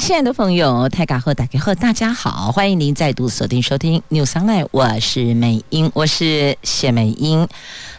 [0.00, 7.46] 亲爱的朋友，泰嘎后打开后，大家好，欢迎您再度锁定收听 News Online，我是美英，我是谢美英。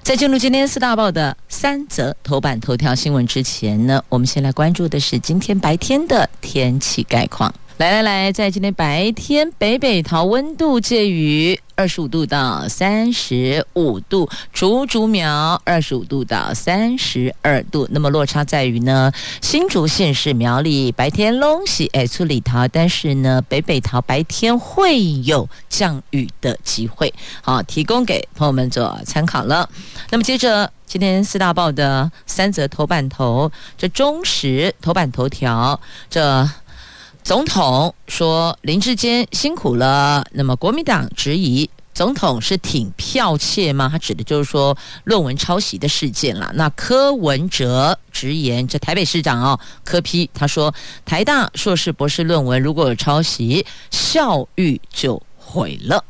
[0.02, 7.54] 在进入今天四大报的三则头版头条新闻之前呢，我们先来关注的是今天白天的天气概况。
[7.78, 17.88] 来来来，在今天白天，北北桃温度介于二十五度到三十五度，竹竹苗二十五度到三十二度。
[17.90, 19.12] 那么落差在于呢，
[19.42, 27.12] 新竹县是苗栗白天拢是哎出里桃，但是呢，北北桃白天会有降雨的机会。
[27.42, 29.68] 好，提供给朋友们做参考了。
[30.12, 35.80] 那么接着今天四大报的三则头版头，这中时头版头条
[36.12, 36.48] 这。
[37.24, 43.88] 总统说林志坚辛苦了，那么国民党质疑总统是挺剽窃吗？
[43.92, 46.52] 他指的就是说论文抄袭的事件了。
[46.56, 50.74] 那柯文哲直言，这台北市长哦，柯批他说
[51.06, 56.04] 台大硕士博士论文如果有抄袭，校誉就毁了。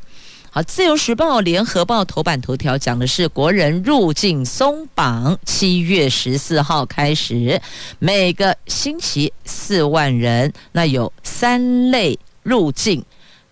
[0.54, 7.58] 好，《自由时报》、《联合报》头版头条讲的是国人入境松绑，七月十四号开始，
[7.98, 13.02] 每个星期四万人，那有三类入境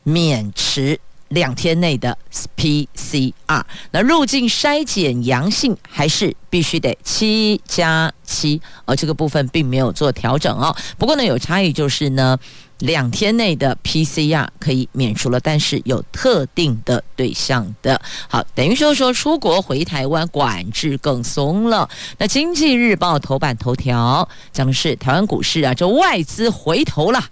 [0.02, 2.18] 免持两天内的
[2.54, 3.62] PCR，
[3.92, 10.76] 那入境筛检阳性还是必须得七加七，而这个部分并没有做调整哦。
[10.98, 12.38] 不过呢，有差异就是呢。
[12.80, 18.00] 两天内的 PCR 可以免除了，但是有特定的对象的。
[18.28, 21.88] 好，等于说说出国回台湾管制更松了。
[22.18, 27.22] 那经济日报头版头条讲的是台湾股市啊，这外资回头了。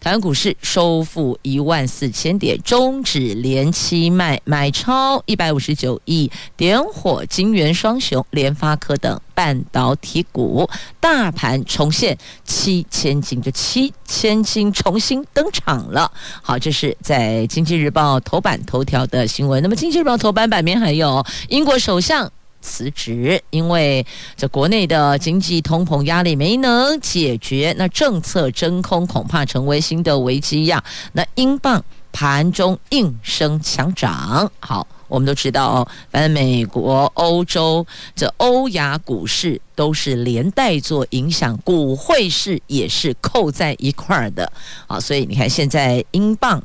[0.00, 10.66] 台湾股市收复一万四千点，终止连七卖，买超一百五十九亿，点火金圆双雄联发科等半导体股，
[10.98, 12.16] 大盘重现
[12.46, 16.10] 七千金，这七千金重新登场了。
[16.40, 19.62] 好，这是在经济日报头版头条的新闻。
[19.62, 22.32] 那么，经济日报头版版面还有英国首相。
[22.60, 24.04] 辞职，因为
[24.36, 30.82] 这国内的经济通膨压力没能解决，那政策真空恐怕成为新的危机呀。
[31.12, 31.82] 那英镑
[32.12, 34.50] 盘中应声强涨。
[34.60, 44.52] 好，我们都知道哦，反正美国、欧洲这欧亚股市都是连带做影响，股汇市也是扣在一块儿的。
[44.86, 46.62] 好，所以你看现在英镑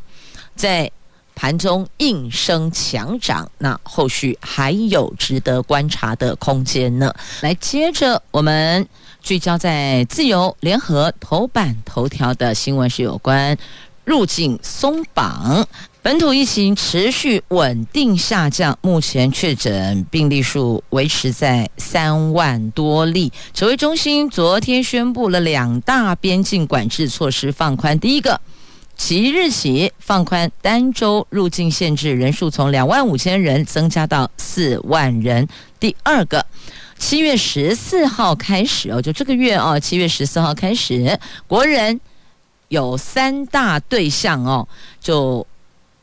[0.56, 0.92] 在。
[1.36, 7.14] 盘中应声强涨，那后续还有值得观察的空间呢。
[7.42, 8.88] 来，接着我们
[9.22, 13.58] 聚焦在自由联合头版头条的新闻是有关
[14.06, 15.68] 入境松绑，
[16.02, 23.34] 本土疫情持续稳定下降，目前确诊病例数维持在三万多例。
[23.54, 28.40] 指挥中心昨天宣布了两大边境管制措施放宽，第一个。
[28.96, 35.48] 即日起放宽单周入境限制，人数从两万五千人增加到四万人。
[35.80, 36.46] 第二个，
[36.98, 42.00] 七月十四号开始哦，就这个月哦，七月十四号开始，国人
[42.70, 44.68] 有三大对象哦，
[45.00, 45.46] 就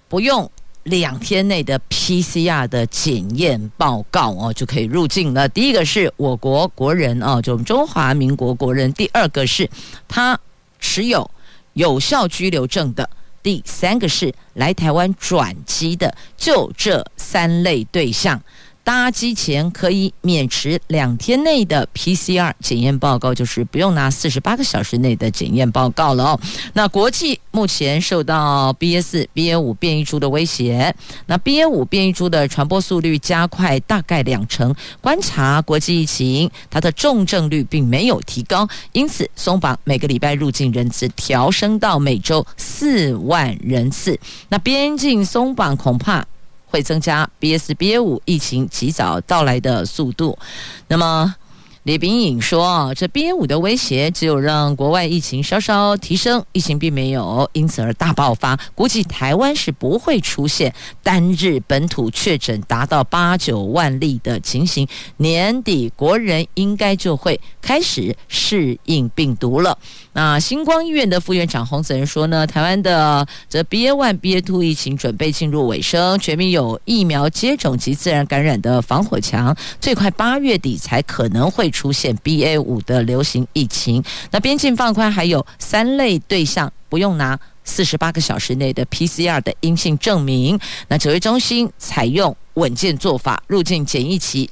[0.09, 0.49] 不用
[0.85, 5.49] 两天内的 PCR 的检验报告哦，就可以入境了。
[5.49, 9.69] 第一个是我国国人哦，就中华民国国人；第二个是
[10.07, 10.39] 他
[10.79, 11.29] 持有。
[11.75, 13.09] 有效居留证的，
[13.43, 18.41] 第三个是来台湾转机的，就这三类对象。
[18.85, 26.41] 搭机前可以免持两天内的 PCR 检验报告，就是不用拿四十八个小时内的检验报告了哦。
[26.73, 30.95] 那国际目前受到 BA 四、BA 五变异株的威胁，
[31.27, 34.75] 那 BA 五变异株的传播速率加快，大概两成。
[35.01, 44.19] 观察国际疫情，它的重症率并没有提高，因此松绑每个礼拜入境人次调升到每周四万人次。
[44.49, 46.27] 那边境松绑恐怕。
[46.73, 50.39] 会增加 B S B A 五疫情及早到来的速度。
[50.89, 51.35] 那么。
[51.85, 58.57] 李炳颖说：“这 BA 五的威胁只有让国外疫情稍稍提升，疫情并没有因此而大爆发。
[58.73, 60.73] 估计台湾是不会出现
[61.03, 64.87] 单日本土确诊达到八九万例的情形。
[65.17, 69.77] 年底国人应该就会开始适应病毒了。”
[70.15, 84.05] 那星光医院的副院长洪子仁说：“呢，台湾的这 BA one、BA two 疫情准备进入尾声，全民有疫苗接种及自然感染的防火墙，最快八月底才可能会。”出现 BA 五的流行疫情。
[84.31, 90.61] 那边境放宽，还有三类对象不用拿四十八个小时内的 PCR 的阴性证明。
[90.89, 94.51] 那指挥中心采用稳健做法，入境检疫期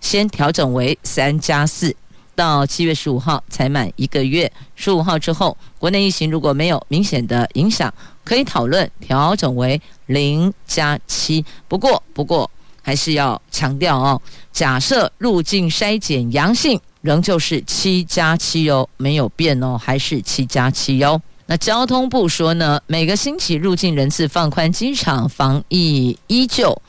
[0.00, 1.94] 先调整为三加四。
[2.40, 7.92] 到七月十五号才满一个月，十五号之后，国内疫情如果没有明显的影响，
[8.24, 11.44] 可以讨论调整为零加七。
[11.68, 12.50] 不过，不过
[12.80, 14.22] 还是要强调哦，
[14.52, 21.20] 假设入境筛检阳性，仍旧是七加七哦，没有变哦，还是七加七哟。
[21.44, 26.80] 那交通部说呢，每个星期入境人次放宽，机场防疫依旧。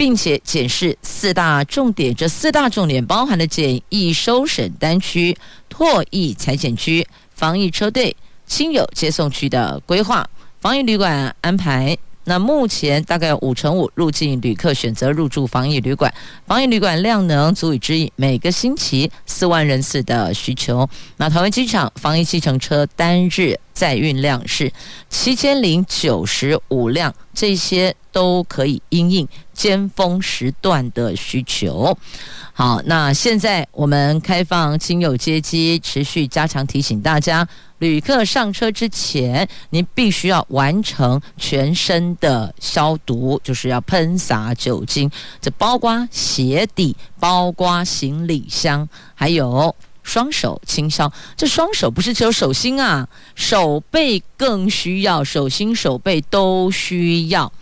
[0.00, 5.36] 并且检视四大重点，这四大重点包含了检疫收审单区、
[5.70, 8.16] 唾液采检区、防疫车队、
[8.46, 10.26] 亲友接送区的规划、
[10.58, 11.98] 防疫旅馆安排。
[12.24, 16.12] 那目前大概五成五入境旅客选择入住防疫旅馆，
[16.46, 20.88] 防疫旅馆量能足以支应每个星期四万人次的需求。
[21.18, 24.72] 那桃园机场防疫计程车单日载运量是
[25.10, 31.96] 七千零九十五辆，这些都可以因应尖峰时段的需求。
[32.52, 37.46] 好，那现在我们开放亲友接机，持续加强提醒大家，
[37.78, 45.10] 旅客上车之前，您必须要完成全身的消毒，就是要喷洒酒精，
[45.40, 49.74] 这包括鞋底，包括行李箱，还有。
[50.02, 57.52] 双手轻消，这双手不是只有手心啊，手背更需要，手心手背都需要，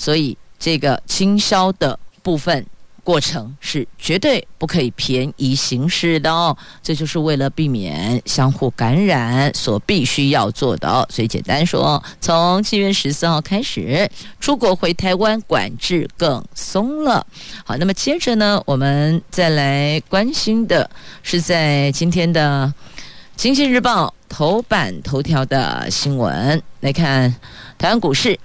[0.00, 2.64] 所以这个清消的部分。
[3.02, 11.04] 过程是绝对不可以便宜行事的哦，这就是为了避免相互感染所必须要做的哦。
[11.08, 14.08] 所以简单说，从七月十四号开始，
[14.38, 17.26] 出国回台湾管制更松了。
[17.64, 20.88] 好，那么接着呢，我们再来关心的
[21.22, 22.72] 是在今天的
[23.34, 27.34] 《经济日报》头版头条的新闻，来看
[27.78, 28.38] 台湾股市。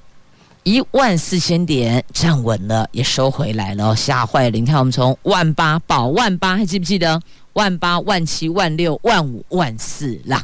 [0.66, 4.58] 一万四千点站稳了，也收回来了，吓坏了！
[4.58, 7.22] 你看，我们从万八保万八，还记不记得
[7.54, 10.44] 万八、万七、万六、万五、万四啦？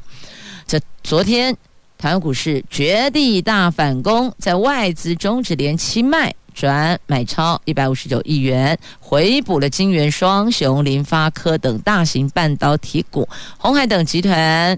[0.68, 1.58] 这昨天
[1.98, 13.28] 台湾股市绝地大反攻，在外资终止连七卖转买超一百五十九亿元，回补了金圆双雄联发科等大型半导体股，
[13.58, 14.78] 红海等集团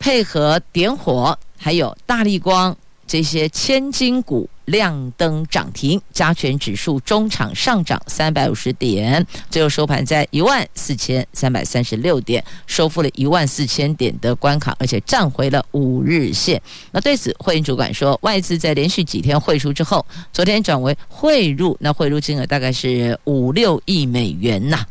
[0.00, 2.76] 配合点火，还有大力光。
[3.06, 16.60] 这些千金股亮灯涨停，加权指数中场上涨三百五十点，最后收盘在一万四千三百三十六点，收复了一万四千点的关卡，而且站回了五日线。
[16.90, 24.84] 那对此，汇银主管说，外资在连续几天汇出之后，昨天转为汇入，那汇入金额大概是五六亿美元呐。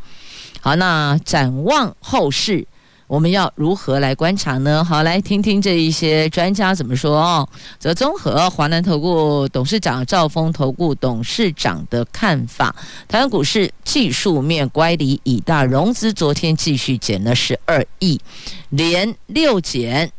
[0.61, 2.65] 好，那展望后市。
[3.13, 4.83] 我们要如何来观察呢？
[4.83, 7.47] 好，来听听这一些专家怎么说哦。
[7.77, 12.75] 则综合华南投顾董事长赵峰投顾董事长的看法，
[13.07, 18.19] 台湾股市技术面乖离已大，融资昨天继续减了十二亿，
[18.69, 20.11] 连六减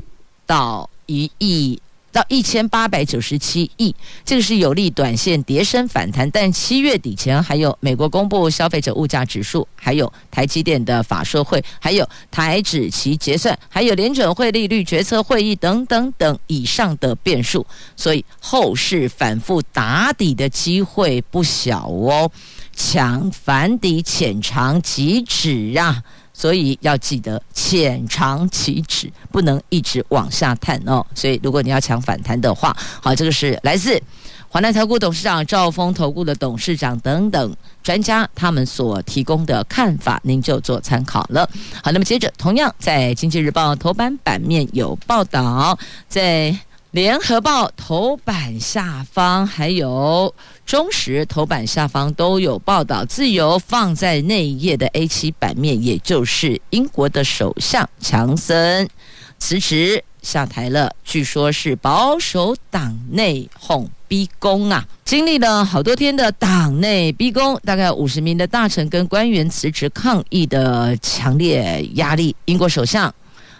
[0.46, 1.80] 到一亿。
[2.14, 3.92] 到一千八百九十七亿，
[4.24, 17.66] 这个是有利短线跌升反弹，但七月底前还有美国公布消费者物价指数，还有台积电的法说会，还有台指期结算，还有联准会利率决策会议等等等以上的变数，
[17.96, 22.30] 所以后市反复打底的机会不小哦，
[22.76, 26.00] 抢反底浅尝即止啊！
[26.34, 31.06] 所以要记得浅尝即止，不能一直往下探哦。
[31.14, 33.98] 所以如果你要抢反弹的话，好，这个是来自
[34.48, 41.48] 华南投顾董事长赵峰投顾的董事长等等专家他们所提供的看法，您就做参考了。
[41.82, 46.58] 好，那么接着同样在《经济日报》头版版面有报道，在。
[46.94, 50.32] 联合报头版下方，还有
[50.66, 53.04] 中时头版下方都有报道。
[53.04, 58.88] 自由放在那一页的 A7 版面，也就是英国的首相强森
[59.38, 73.14] 辞职下台了，据说是保守党内讧逼宫啊，经历了好多天的党内逼宫，大概五十名的大臣跟官员辞职抗议的强烈压力，英国首相。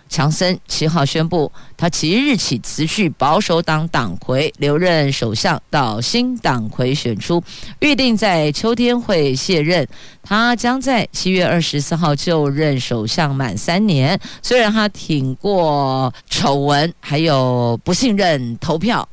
[0.08, 7.42] 强森七号宣布，他即日起辞去保守党党魁，留任首相，到新党魁选出，
[7.80, 9.87] 预定在秋天会卸任。
[10.23, 14.18] 他将在七月二十四号就任首相满三年。
[14.40, 19.08] 虽然他挺过丑闻，还有不信任投票，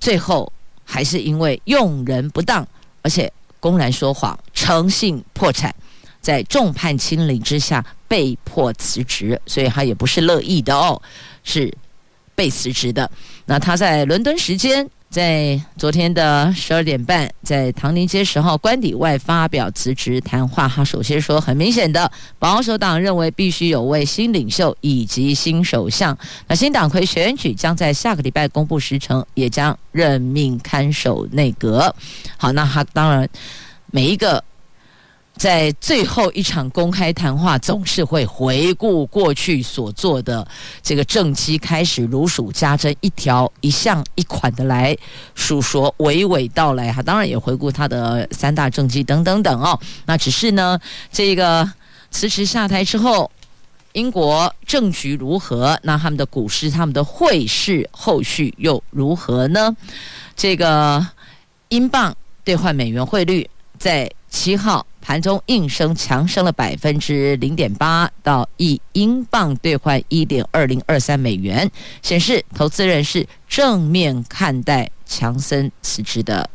[0.00, 0.52] 最后
[0.84, 2.66] 还是因为用人不当，
[3.00, 5.74] 而且公然说谎，诚信破产，
[6.20, 7.82] 在众叛亲离之下。
[8.12, 11.00] 被迫辞职，所以他也不是乐意的哦，
[11.42, 11.72] 是
[12.34, 13.10] 被辞职的。
[13.46, 14.86] 那他在伦敦时间。
[15.12, 20.66] 在昨天的十二点半，在唐宁街十号官邸外发表辞职谈话。
[20.66, 26.16] 他首先说，很明显的，保守党认为必须有位新领袖以及新首相。
[26.48, 31.94] 那新党魁选举将在下个礼拜公布时程，也将任命看守内阁。
[32.38, 33.28] 好，那他当然
[33.90, 34.42] 每一个。
[35.36, 40.46] 在最后一场公开谈话，总是会回顾过去所做的
[40.82, 44.96] 这个政绩，开始如数家珍，一条一项一款的来
[45.34, 46.92] 述说，娓娓道来。
[46.92, 49.76] 哈，当然也回顾他的三大政绩等等等哦。
[50.06, 50.78] 那只是呢，
[51.10, 51.68] 这个
[52.10, 53.28] 辞职下台之后，
[53.94, 55.76] 英国政局如何？
[55.82, 59.74] 那他们的股市、他们的汇市后续又如何呢？
[60.36, 61.04] 这个
[61.70, 64.86] 英镑兑换美元汇率在七号。
[65.12, 76.48] 盘中应声强升了百分之零点八，到一英镑兑换一点二零二三美元，显示投资人是正面看待强森辞职的。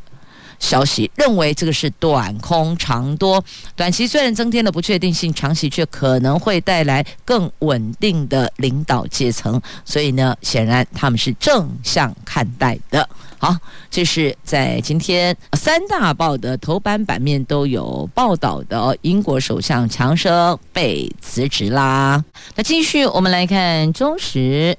[0.60, 3.44] 消息，认为这个是短空长多，
[3.76, 13.08] 短期虽然增添了不确定性，长期却可能会带来更稳定的领导阶层，所以呢，显然他们是正向看待的。
[13.40, 13.56] 好，
[13.92, 22.24] 这是在今天三大报的头版版面都有报道的，英国首相强生被辞职啦。
[22.56, 24.76] 那继续我们来看中时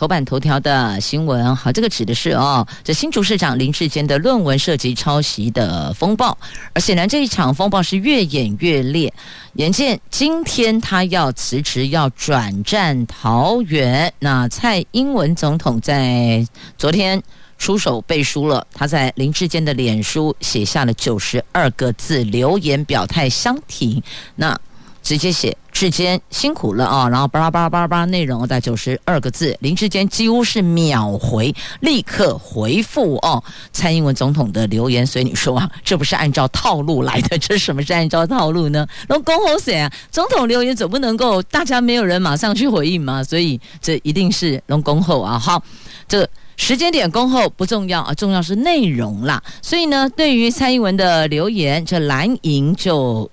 [0.00, 1.54] 头版头条的新闻。
[1.54, 6.38] 好，这个指的是哦，这新竹市长林志坚的论文涉及抄袭的风暴，
[6.72, 9.12] 而显然这一场风暴是越演越烈。
[9.56, 14.10] 眼见今天他要辞职，要转战桃园。
[14.20, 16.46] 那蔡英文总统在
[16.78, 17.22] 昨天。
[17.58, 24.02] 出手背书了，他在林志坚的脸书写下了九十二个字留言表态相挺，
[24.36, 24.58] 那
[25.02, 33.42] 直接写志坚辛苦了啊，然后巴拉巴拉巴拉巴拉内容在九十二个字，林志坚几乎是秒回，立刻回复哦
[33.72, 38.86] 蔡英文总统的留言，所以你说啊，这不是按照套路来的，这什么是按照套路呢？
[39.08, 39.90] 龙恭候谁啊？
[40.10, 45.62] 总统留言总不能够大家没有人马上去回应嘛，所以这一定是龙恭候啊，好
[46.06, 46.28] 这。
[46.56, 49.42] 时间点恭候不重要啊，重要是内容啦。
[49.62, 53.30] 所以呢，对于蔡英文的留言，这蓝营就。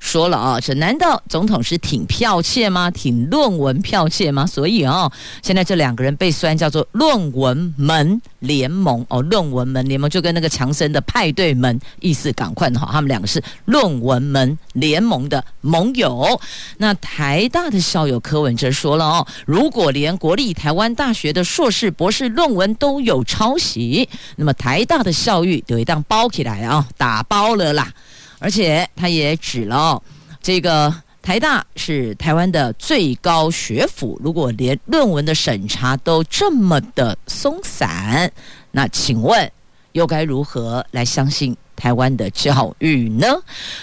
[0.00, 2.90] 说了啊，这难道总统是挺剽窃吗？
[2.90, 4.46] 挺论文剽窃吗？
[4.46, 5.10] 所以哦，
[5.42, 16.40] 现在这两个人被酸叫做论文门联盟哦，论文门联盟就跟那个强森的派对门意思赶快哈，他们两个是论文门联盟的盟友。
[16.78, 27.92] 那台大的校友柯文哲说了哦，如果连国立台湾大学的硕士博士论文都有抄袭，那么台大的校誉就一当包起来啊，打包了啦。
[28.38, 30.02] 而且他也指了，
[30.42, 38.30] 这个台大是台湾的最高学府，如果连论文的审查都这么的松散，
[38.70, 39.50] 那请问
[39.92, 41.56] 又该如何来相信？
[41.78, 43.28] 台湾的教育呢？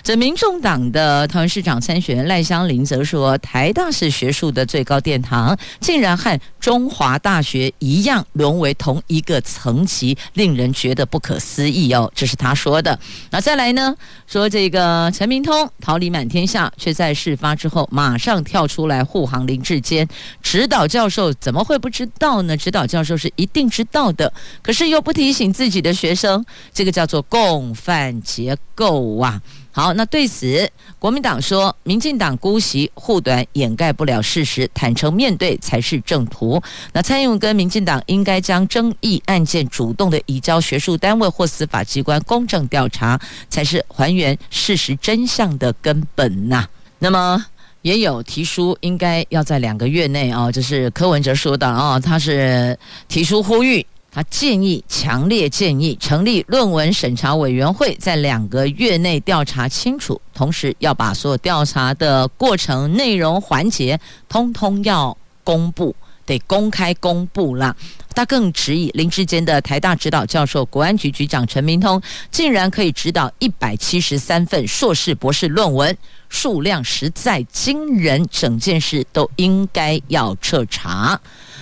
[0.04, 12.12] 这民众党的桃园市长参选人赖香伶则说，台大是学术的最高殿堂，竟然和中华大学一样沦为同一个层级，令人觉得不可思议哦。
[12.14, 13.00] 这是他说的。
[13.32, 13.96] 那再来呢？
[14.28, 20.06] 说这个陈明通桃李满天下，却在事发之后马上跳出来护航林志坚，
[20.42, 22.58] 指导教授怎么会不知道呢？
[22.58, 29.40] 指导教授是一定知道的，可是又不提醒自己的学生，这个叫做共犯结构啊！
[29.72, 36.60] 好，那对此，国民党说，民进党姑息护短掩盖不了事实，坦诚面对才是正途。
[36.94, 47.46] 那蔡英文跟民进党应该将争议案件主动的移交学术单位或司法机关公正调查，才是还原事实真相的根本呐、那么
[47.84, 52.76] 也有提出，应该要在两个月内啊，这是柯文哲说的啊，他是
[53.08, 53.86] 提出呼吁。
[54.16, 65.94] 他建议，强烈建议成立论文审查委员会，在两个月内调查清楚，同时要把所有调查的过程、内容、环节，通通要公布，
[66.26, 67.76] 得公开公布啦。
[68.14, 75.98] 他更质疑林志坚的台大指导教授、国安局局长陈明通，竟然可以指导一百七十三份硕士、博士论文，
[76.30, 81.20] 数量实在惊人，整件事都应该要彻查。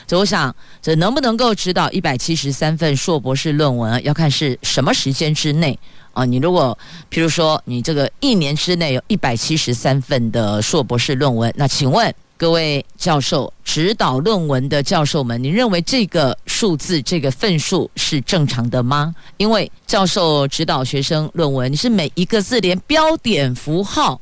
[0.07, 5.77] 所以我想，这能不能够指导一百七十三份硕博士论文，要看是什么时间之内
[6.11, 6.25] 啊。
[6.25, 6.77] 你如果，
[7.11, 19.15] 譬如说，你这个一年之内有一百七十三份的硕博士论文，那请问各位教授，指导论文的教授们，你认为这个数字、这个份数是正常的吗？
[19.37, 24.19] 因为教授指导学生论文，你是每一个字连标点符号。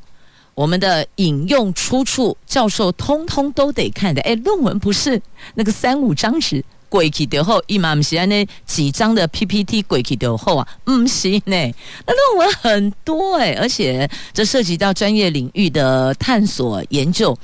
[0.54, 4.20] 我们的引用出处，教授通通都得看的。
[4.22, 5.20] 哎，论文不是
[5.54, 11.74] 那个三五张纸过去的后，一嘛不是那几张的 PPT 过去的后啊，不是呢。
[12.06, 17.34] 那论文很多哎，而且这涉及到专业领域的探索研究，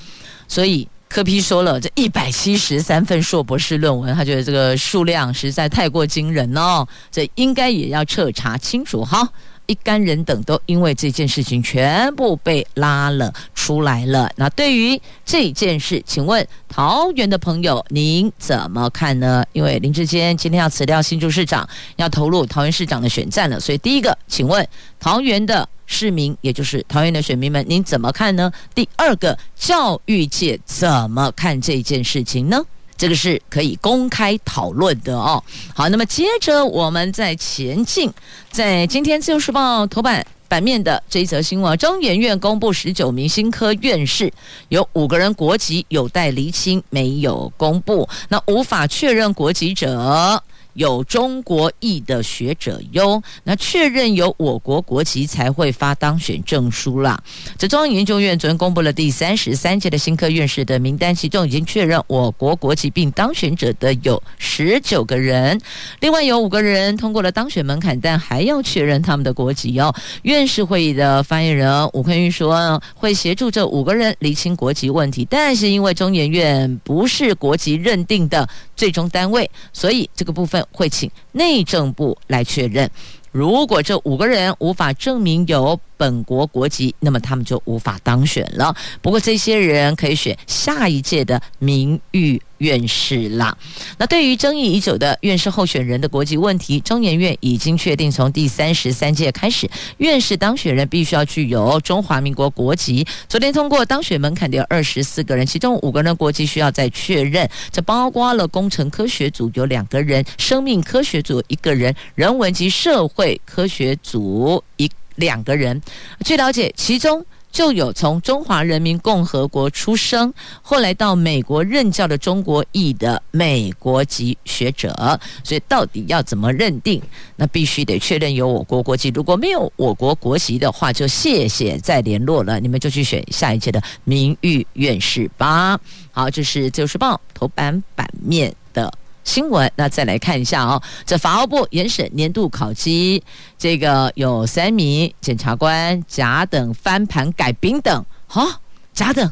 [0.47, 9.27] 所以柯批说了，这一百七十三份硕博士论文，他觉得这个数量实在太过惊人哦，这应该也要彻查清楚哈。
[9.69, 14.31] 一干人等都因为这件事情全部被拉了出来了。
[14.37, 19.45] 那对于这件事，请问桃园的朋友您怎么看呢？
[19.53, 23.61] 因为林志坚今天要辞掉新竹市长，要投入桃园市长的选战了。
[23.61, 24.67] 所以第一个，请问
[24.99, 28.51] 桃园的市民，也就是桃园的选民们，您怎么看呢？
[28.75, 32.65] 第二个，教育界怎么看这件事情呢？
[32.99, 35.43] 这个是可以公开讨论的哦。
[35.75, 38.13] 好，那么接着我们再前进，
[38.51, 44.33] 在今天《自由时报》头版版面的这一则新闻，中研院公布十九名新科院士，
[44.69, 50.43] 有五个人国籍有待厘清，没有公布，那无法确认国籍者。
[50.79, 57.21] 有中国裔的学者哟，那确认有我国国籍才会发当选证书啦。
[57.59, 65.61] 这中央研究院昨天公布了第三十三届的新科院士的名单，其中已经确认我国国籍并当选者的有十九个人，
[65.99, 69.93] 另外有五个人通过了当选门槛，但还要确认他们的国籍哟。
[70.23, 80.65] 院士会议的发言人吴坤玉说，会协助这五个人厘清国籍问题，但是因为中研院不是国籍认定的最终单位，所以这个部分。
[80.73, 82.91] 会请内政部来确认，
[83.33, 88.75] 如果这五个人无法证明有本国国籍，那么他们就无法当选了。
[89.03, 93.57] 不过这些人可以选下一届的名誉院士啦。
[93.99, 103.07] 那对于争议已久的院士候选人的国籍问题，中研院已经确定，从第三十三届开始，院士当选人必须要具有中华民国国籍。
[103.29, 115.81] 昨天通过当选门槛的有二十四个人，其中五个人的国籍需要再确认，这包括了工程科学组有两个人，生命科学组一个人，人文及社会科学组一两个人。
[116.25, 117.25] 据了解，其中。
[117.51, 120.33] 就有从中华人民共和国出生，
[120.63, 127.03] 后来到美国任教的中国裔的美国籍学者，所以到底要怎么认定？
[127.37, 129.11] 那必须得确认有我国国籍。
[129.15, 132.61] 如果没有我国国籍的话，就谢谢再联络了。
[132.61, 135.79] 你们就去选下一届的名誉院士吧。
[136.13, 138.93] 好，这是《自由时报》头版版面的。
[139.29, 140.83] 新闻，那再来看一下哦。
[141.05, 143.23] 这法务部严审年度考绩，
[143.59, 148.63] 这个有三名检察官甲等翻盘改丙等，好、
[148.95, 149.31] 甲等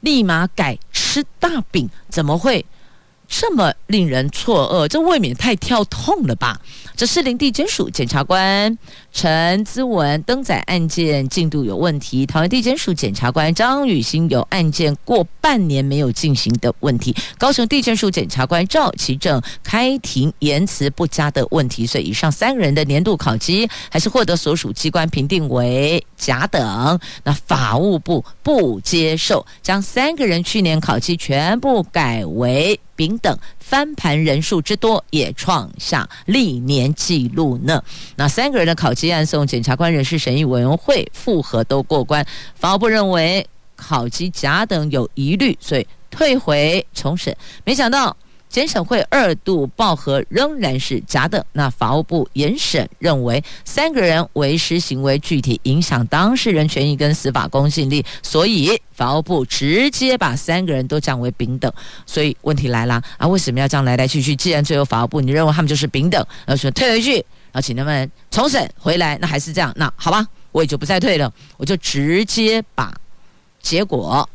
[0.00, 2.66] 立马改吃大饼，怎么会？
[3.28, 6.60] 这么令人错愕，这未免太跳痛了吧？
[6.96, 8.78] 这士林地检署检察官
[9.12, 32.80] 陈姿文登载案件进度有问题，桃园地检署检察官张雨欣有案件过半年没有进行的问题，高雄地检署检察官赵其正开庭言辞不佳的问题，所以以上三个人的年度考绩还是获得所属机关评定为甲等，那法务部不接受，将三个人去年考绩全部改为。
[32.96, 37.80] 丙等翻盘人数之多，也创下历年纪录呢。
[38.16, 47.36] 那三个人的考绩案送检察官人事审议委员会复核都过关，法务部认为考绩甲等有疑虑，所以退回重审。
[47.64, 48.16] 没想到。
[48.48, 51.42] 检审会二度报核，仍然是甲等。
[51.52, 61.70] 那法务部严审认为，三个人违失行为具体影响当事人权益跟司法公信力，所以法务部直接把三个人都降为丙等。
[62.06, 64.34] 所以问题来了啊，为什么要这样来来去去？
[64.34, 72.94] 既然最后法务部你认为他们就是丙等，而说退回去，然后请他们重审回来，那还是这样，那好吧，我也就不再退了，我就直接把
[73.60, 74.26] 结果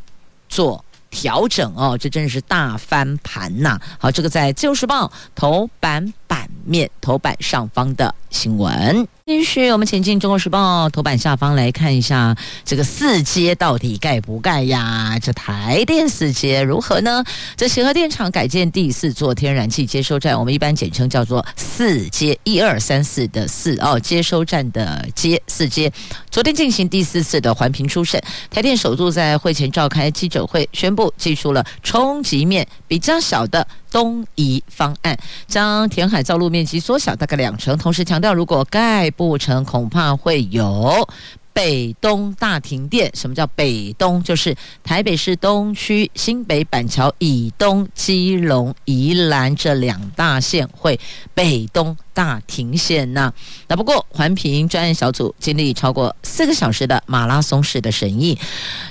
[0.48, 0.84] 做。
[1.12, 3.80] 调整哦，这真是大翻盘呐！
[4.00, 9.06] 好，这个在《自由时报》头版版面头版上方的新闻。
[9.26, 15.18] 继续，我们前进《中国时报》头版下方来看一下，这个四阶到底盖不盖呀？
[15.22, 17.22] 这台电四阶如何呢？
[17.58, 25.92] 这协和电厂改建第四座天然气接收站，我们一般简称叫做四阶，一二三四的四哦，接收站的接四阶。
[26.30, 33.66] 昨天进行第四次的环评初审，台电首度在会前召开记者会，宣布祭出了冲击面比较小的。
[33.90, 41.08] 东移方案将填海造陆面积缩小大概两成，同时强调如果盖不成，恐怕会有
[41.52, 43.12] 北东大停电。
[43.14, 44.24] 什么叫北东？
[44.24, 50.98] 就是台北市东区、新北板桥以东、基隆、宜兰这两大线会
[51.34, 53.34] 北东大停线呐。
[53.68, 58.40] 那不过环评专案小组经历超过四个小时的马拉松式的审议，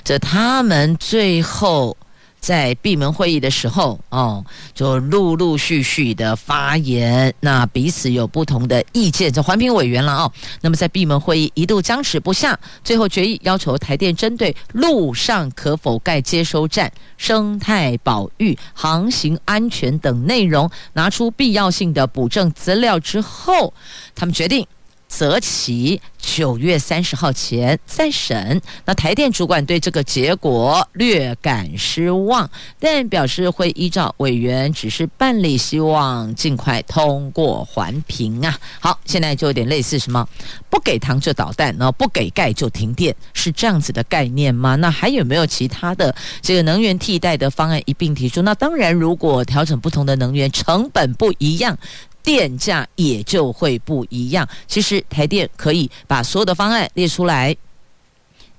[0.03, 1.97] 这他们最后。
[2.41, 10.31] 在闭门会议的时候，哦，就陆陆续续的发言，那彼此有不同的意见，这环评委员了哦。
[10.59, 23.71] 那么在闭门会议一度僵持不下，最后决议要求台电针对陆上可否盖接收站、生态保育、航行安全等内容，拿出必要性的补正资料之后，
[24.15, 24.65] 他们决定。
[25.11, 28.61] 择期九月三十号前再审。
[28.85, 38.57] 那台电主管对这个结果略感失望，但表示会依照委员指示办理，希望尽快通过环评啊。
[38.79, 40.25] 好，现在就有点类似什么
[40.69, 44.75] 不给糖就捣蛋，然后不给盖就停电，是这样子的概念吗？
[44.77, 48.41] 那还有没有其他的这个能源替代的方案一并提出？
[48.43, 51.77] 那当然，如果调整不同的能源，成本不一样。
[52.23, 54.47] 电价也就会不一样。
[54.67, 57.55] 其实台电可以把所有的方案列出来，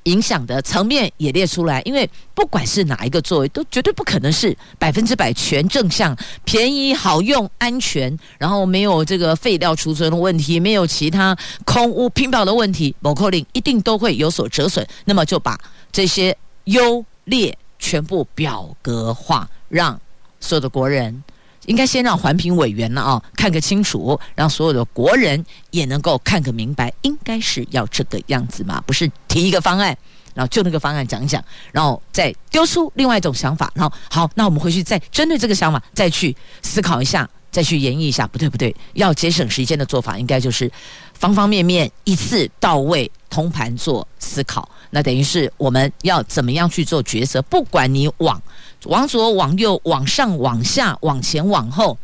[0.05, 1.81] 影响的层面也列出来。
[1.83, 12.95] 因为不管是哪一个作为，都绝对不可能是百分之百全正向、便宜、好用、安全，然后没有这个废料储存的问题，没有其他空污频跑的问题。
[13.01, 14.87] 某扣零一定都会有所折损。
[15.05, 15.59] 那么就把
[15.93, 20.01] 这些优劣全部表格化，让
[20.41, 21.23] 所有的国人。
[21.67, 29.97] 应该先让环评委员呢啊看个清楚，让所有的国人也能够看个明白，应该是要这个样子嘛，不是提一个方案，
[30.35, 40.71] 然后就那个方案讲一讲，然后再丢出另外一种想法，然后好，那我们回去再针对这个想法再去思考一下，再去演绎一下，不对不对，要节省时间的做法应该就是
[41.15, 48.43] 方方面面一次到位，通盘做思考，那等于是我们要怎么样去做抉择，不管你往。
[48.85, 51.99] 往左往右往上往下往前往后，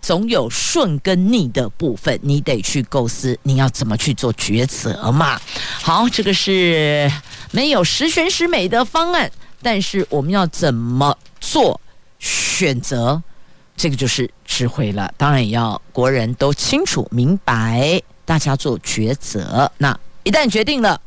[0.00, 5.40] 总有顺跟逆的部分，你得去构思你要怎么去做抉择嘛。
[5.80, 7.10] 好，这个是
[7.50, 9.30] 没有十全十美的方案，
[9.62, 11.80] 但是我们要怎么做
[12.18, 13.22] 选择，
[13.76, 15.12] 这个就是智慧了。
[15.16, 19.70] 当然也要国人都清楚明白，大家做抉择。
[19.78, 21.00] 那一旦决定了，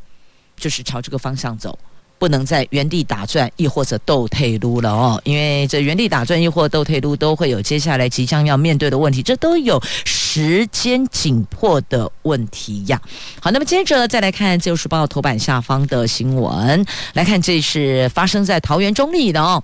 [0.58, 1.78] 就是朝这个方向走。
[2.18, 13.02] 不能在原地打转，亦或者倒退噜了哦，因为这原地打转，亦或倒退噜，都会有接下来即将要面对的问题，这都有时间紧迫的问题呀。
[13.40, 19.64] 好，那么接着再来看《自由时报》头版下方的新闻，来看这是发生在桃园中坜的哦，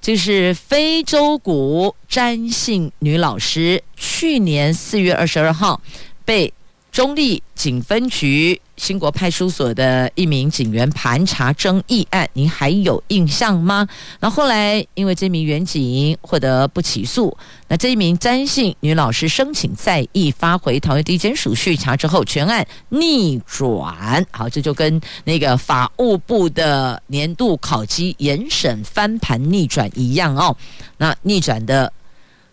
[0.00, 5.80] 这是非洲鼓詹姓女老师，去年四月二十二号
[6.24, 6.52] 被
[6.90, 8.60] 中坜警分局。
[8.76, 13.86] 新国派出所的一名警员盘查争议案，您还有印象吗？
[14.20, 17.36] 那后来因为这名员警获得不起诉，
[17.68, 24.26] 那这一名詹姓女老师申请再议，发回桃园地检署续查之后，全案逆转。
[24.30, 30.56] 好，这就跟那个法务部的年度考绩严审翻盘逆转一样哦。
[30.96, 31.92] 那逆转的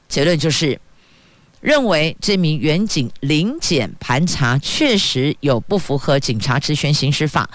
[0.10, 0.78] 结论就是。
[1.68, 7.50] 认为这名员警临检盘查确实有不符合警察职权行使法，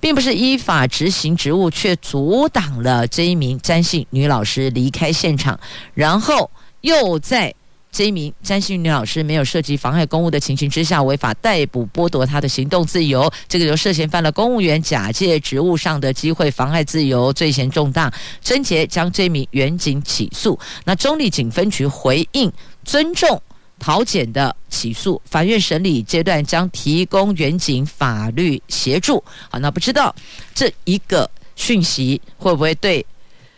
[0.00, 5.60] 并不是依法执行职务，却阻挡了这一名詹姓女老师离开现场，
[5.94, 7.54] 然后又在
[7.92, 18.12] 这一名詹姓女老师没有涉及妨害公务的情形之下，违法逮捕剥夺她的行动自由，这个就涉嫌犯了公务员假借职务上的机会妨害自由，罪嫌重大，
[18.44, 20.58] 侦结将这名员警起诉。
[20.84, 22.52] 那中立警分局回应。
[22.84, 23.40] 尊重
[23.82, 29.22] 桃检的起诉，法院审理阶段将提供员警法律协助。
[29.50, 30.14] 好，那不知道
[30.54, 33.04] 这一个讯息会不会对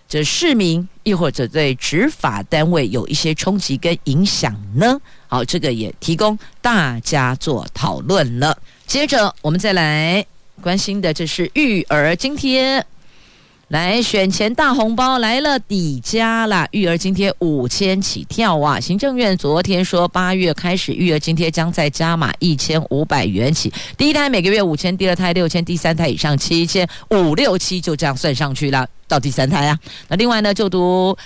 [0.08, 4.98] 这市民，亦或者对执法单位有一些冲击跟影响呢？
[5.28, 8.56] 好，这个也提供大家做讨论了。
[8.86, 10.24] 接着我们再来
[10.62, 12.82] 关心的，这是育儿津贴。
[13.74, 18.78] 来选前大红包来了，底加了育儿津贴五千起跳啊！
[18.78, 29.76] 行政院昨天说，八月开始育儿津贴将再加码一千五百元起，第一胎每个月五千，第二胎六千，第三胎以上七千，五六七就这样算上去了，到第三胎啊。
[30.06, 31.18] 那另外呢，就读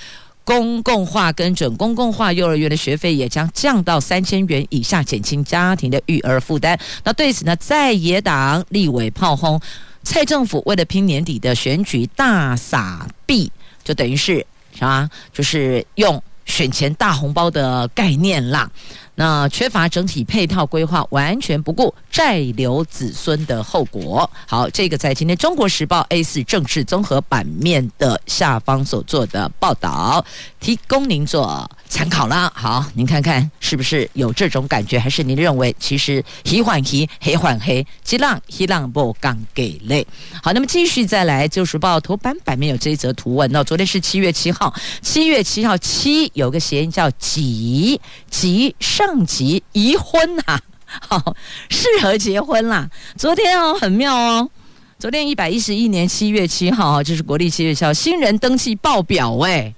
[0.43, 6.81] 公共化跟准公共化幼儿园的学费也将降到三千元以下，减轻家庭的育儿负担。
[7.05, 9.61] 那对此呢，在野党立委炮轰。
[10.03, 13.51] 蔡政府为了拼年底的选举大撒币，
[13.85, 14.45] 就等于是
[14.81, 15.09] 啊？
[15.33, 18.71] 就是用选前大红包的概念啦。
[19.19, 24.31] 那缺乏整体配套规划，完全不顾债留子孙的后果。
[24.47, 30.25] 好，这个在今天《中国时报》A 四政治综合版面的下方所做的报道，
[30.61, 32.49] 提供您做参考啦。
[32.55, 40.07] 好，您看看是不是有这种感觉，还是您认为其实黑换黑，黑换黑，激浪黑浪不刚给累？
[40.41, 43.51] 好，那么继续再来，《旧时报》头版版面有这一则图文。
[43.51, 48.01] 那昨天是七月七号，七月七号七有个谐音叫吉
[48.31, 49.08] 吉上。
[49.09, 50.61] 上级宜婚呐、
[51.09, 51.35] 好
[51.71, 52.91] 适合结婚啦。
[53.17, 54.51] 昨天哦，很妙哦，
[54.99, 59.75] 昨天一百一十一年七月七号，就是国立七月七号，新人登记报表哎，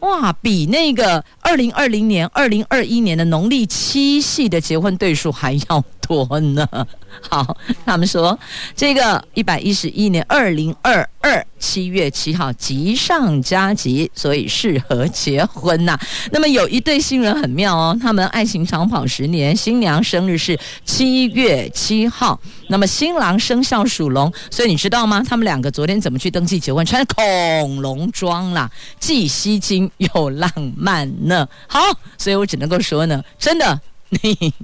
[0.00, 6.68] 哇，比那个二零二零年、二零二一年的农历七系的结婚对数还要多呢。
[7.28, 8.38] 好，他们说
[8.74, 15.98] 这个一百一十一年二零二二七月七号吉上加吉，所以适合结婚呐、
[16.30, 25.22] 那么有一对新人很妙哦，他们爱情长跑十年，新娘生日是七月七号，那么新郎生肖属龙，所以你知道吗？
[25.22, 26.84] 他们两个昨天怎么去登记结婚？
[26.86, 31.46] 穿恐龙装啦，既吸睛又浪漫呢。
[31.68, 31.78] 好，
[32.16, 33.78] 所以我只能够说呢，真的
[34.22, 34.54] 你。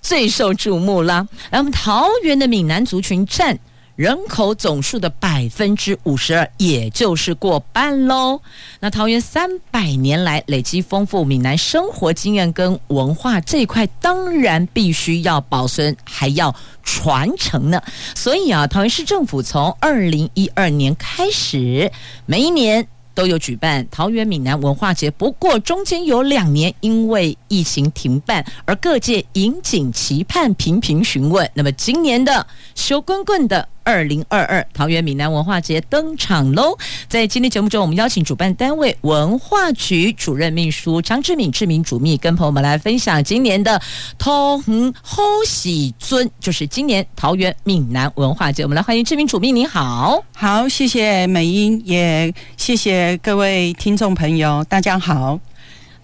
[0.00, 1.26] 最受瞩目啦！
[1.50, 3.58] 来，我们桃园的闽南族群占
[3.94, 8.40] 人口总数的百分之五十二，也就是过半喽。
[8.80, 17.80] 那桃园三百年来累积丰富闽南生活经验跟文化这一块，当然必须要保存，还要传承呢。
[18.14, 21.92] 所以啊，桃园市政府从二零一二年开始，
[22.26, 22.88] 每一年。
[23.14, 31.48] 都有举办桃园闽南文化节，不过中间有两年因为疫情停办，而各界引颈期盼，频频询问。
[31.54, 33.68] 那么今年的收棍棍的。
[33.84, 36.76] 二零二二桃园闽南文化节登场喽！
[37.08, 43.80] 在今天节目中，我们邀请主办单位文化局主任秘书张志敏、志明主秘，跟朋友们来分享今年的
[44.18, 48.62] 桃园好喜尊，就是今年桃园闽南文化节。
[48.62, 55.38] 我们来欢迎志明主秘，你好，好，谢谢美英，也谢谢各位听众朋友，大家好。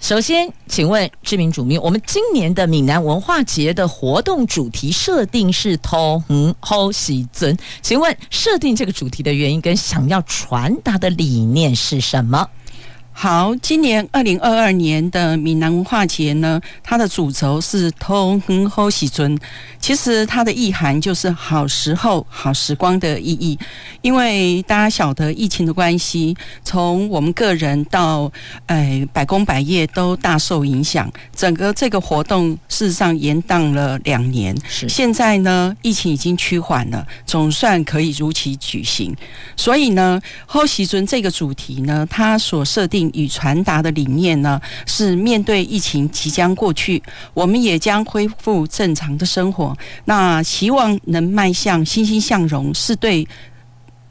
[0.01, 12.49] 首先，请问知名主秘，我们今年的闽南文化节的活动主题设定是“桃园好喜尊”，请问设定这个主题的原因跟想要传达的理念是什么？
[13.21, 19.37] 好，今年二零二二年的闽南文化节呢，它的主轴是“桃园好喜尊”。
[19.81, 23.59] 其实它的意涵就是好时候、好时光的意义。
[24.03, 28.31] 因为大家晓得疫情的关系，从我们个人到
[28.67, 31.11] 呃百工百业都大受影响。
[31.35, 39.13] 整个这个活动事实上延宕了两年，是现在呢，疫情已经趋缓了，总算可以如期举行。
[39.57, 43.08] 所以呢，好喜尊这个主题呢，它所设定。
[43.15, 47.03] 与传达的理念呢，是面对疫情即将过去，
[47.35, 49.77] 我们也将恢复正常的生活。
[50.05, 53.27] 那希望能迈向欣欣向荣，是对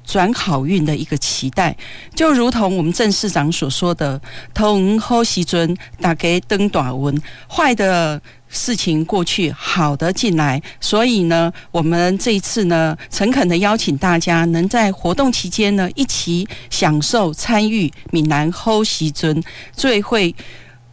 [0.06, 1.76] 转好运的一个期待。
[2.16, 4.22] 就如同我们郑市长所说的
[4.54, 8.22] ：“通好时尊，大家转大运。”坏的。
[8.50, 19.44] 事情过去，好的进来，所以呢，我们这一次呢，诚恳的邀请大家能在活动期间呢，一起享受参与闽南好喜尊
[19.76, 20.34] 最会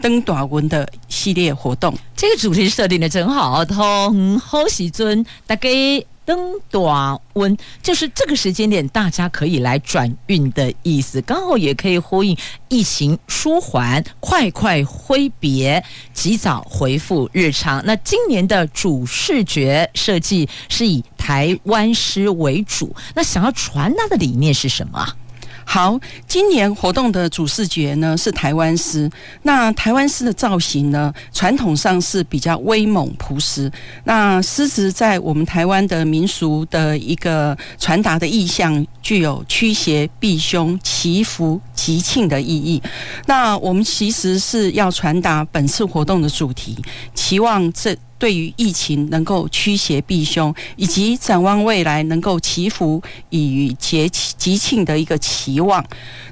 [0.00, 1.96] 登短文的系列活动。
[2.16, 5.68] 这个主题设定的真好，桃园好喜尊，大家。
[6.24, 12.36] 灯短温就是这个时间点，大家可以来转运的意思，刚好也可以呼应
[12.68, 17.82] 疫情舒缓，快快挥别，及早回复日常。
[17.84, 25.06] 那今年的主视觉设计是以台湾诗为主，那想要传达的理念是什么？
[25.64, 25.98] 好，
[26.28, 29.10] 今年活动的主视觉呢是台湾狮。
[29.42, 33.70] 那台湾狮的造型呢，传统上是比较威猛朴实。
[34.04, 42.82] 那狮子在我们台湾的民俗的一个传达的意象，具有驱邪避凶、祈福吉庆的意义。
[43.26, 46.76] 那我们其实是要传达本次活动的主题，
[47.14, 47.96] 期望这。
[48.24, 55.84] 对于疫情能够驱邪避凶，以及展望未来能够祈福与节吉庆的一个期望。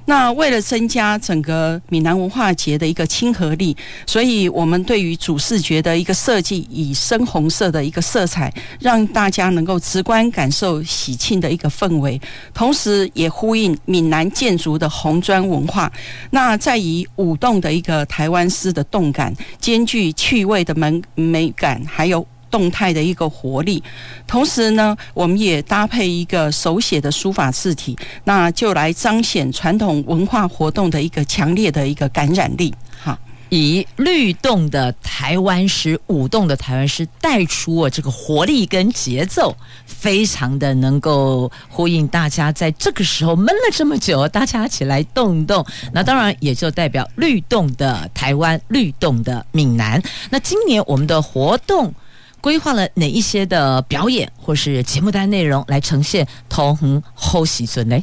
[0.06, 3.76] 那为了增加整个闽南文化节的一个亲和力，
[4.06, 8.50] 所以我们对于主视觉的一个设计，以深红色的一个色彩，
[8.80, 12.18] 让大家能够直观感受喜庆的一个氛围，
[12.54, 15.92] 同时也呼应闽南建筑的红砖文化。
[16.30, 22.26] 那再以舞动的一个台湾式的动感，兼具趣味的美美感，还有。
[22.52, 23.82] 动态的一个活力，
[24.26, 32.74] 同时呢，我们也搭配一个手写的书法字体，那就来彰显传统文化活动的一个强烈的一个感染力。
[33.00, 33.18] 好，
[33.52, 45.62] 以律动的台湾诗、舞动的台湾诗带出我这个活力跟节奏，非常的能够呼应大家在这个时候闷了这么久，大家起来动一动。
[45.92, 50.02] 那当然也就代表律动的台湾、律动的闽南。
[50.30, 51.92] 那今年我们的活动
[52.40, 56.26] 规划了哪一些的表演或是节目单内容来呈现？
[56.48, 58.02] 桃园好时阵呢？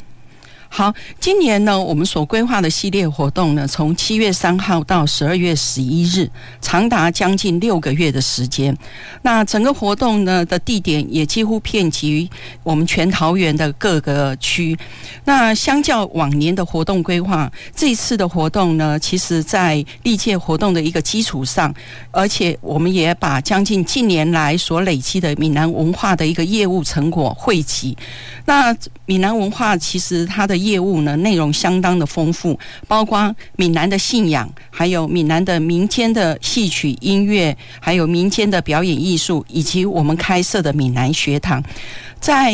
[0.72, 6.30] 好，今年呢，我们所规划的系列活动呢，从七月三号到十二月十一日，
[6.62, 8.78] 长达将近六个月的时间。
[9.24, 12.30] 那整个活动呢的地点也几乎遍及
[12.64, 14.78] 我们全桃园的各个区。
[15.26, 21.74] 那相较往年的活动规划，这一次的活动呢，其实在历届活动的一个基础上，
[22.12, 27.98] 而且我们也把将近近年来所累积的闽南文化的一个业务成果汇集。
[28.46, 41.64] 那闽南文化其实它的业务呢，内容相当的丰富，包括闽南的信仰，还有闽南的民间的戏曲音乐，还有民间的表演艺术，以及我们开设的闽南学堂。
[42.20, 42.54] 在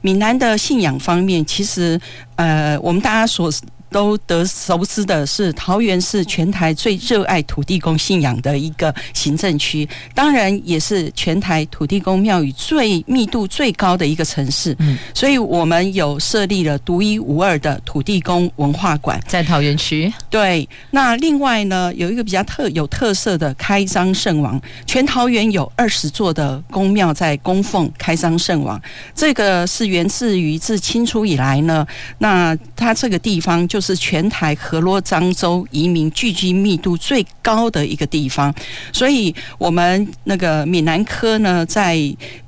[0.00, 2.00] 闽南的信仰方面，其实
[2.34, 3.48] 呃，我们大家所
[3.94, 14.74] 都得熟知的是，桃园是全台最热爱土地公信仰的一个行政区，当然也是全台土地公庙宇最密度最高的一个城市。
[14.80, 20.12] 嗯，所以我们有设立了独一无二的土地公文化馆，在桃园区。
[20.28, 28.82] 对，那另外呢，有一个比较特有特色的开张圣王，全桃园有二十座的宫庙在供奉开张圣王，
[29.14, 31.86] 这个是源自于自清初以来呢，
[32.18, 33.83] 那它这个地方就是。
[33.84, 38.54] 是全台河洛漳州移民聚集密度最高的一个地方，
[38.92, 41.98] 所以我们那个闽南科呢，在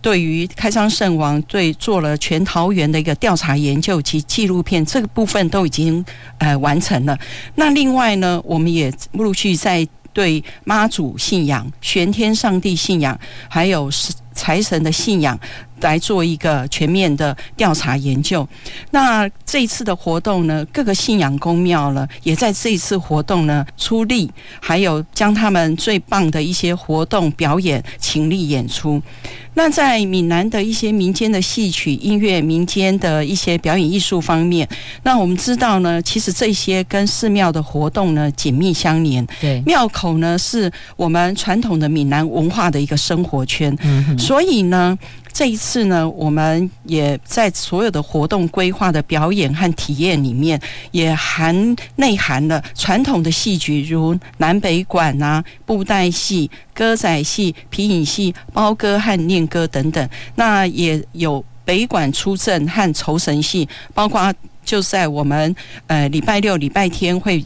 [0.01, 6.03] 对于开张圣王对做了全桃园的一个调查研究及纪录片这个部分都已经
[6.38, 7.18] 呃完成了。
[7.57, 13.18] 那另外呢，我们也陆续在对妈祖信仰、玄天上帝信仰，
[13.49, 15.37] 还有是财神的信仰。
[15.81, 18.49] 来做一个全面的调查研究。
[18.92, 29.03] 那这一次的活动呢，各个信仰公庙呢，也在这一次活动呢出力，还有将他们最棒的一些活动表演倾力演出。
[29.53, 34.66] 那在闽南的一些民间的戏曲音乐、民间的一些表演艺术方面，
[35.03, 39.27] 那我们知道呢，其实这些跟寺庙的活动呢紧密相连。
[39.40, 43.75] 对，庙口呢是我们传统的闽南文化的一个生活圈。
[43.83, 44.99] 嗯哼，所以呢。
[45.39, 50.59] 这一次呢，我们也在所有的活动规划的表演和体验里面，
[50.93, 60.09] 也含内含了传统的戏剧，如南北管啊、布袋戏、歌仔戏、皮影戏、包歌和念歌等等。
[60.37, 64.33] 那也有北管出阵和酬神戏，包括
[64.65, 65.55] 就在我们
[65.87, 67.45] 呃礼拜六、礼拜天会。